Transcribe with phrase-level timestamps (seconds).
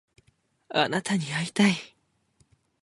[0.69, 1.75] あなたに会いたい